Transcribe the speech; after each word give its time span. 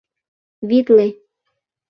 —Витле! 0.69 1.05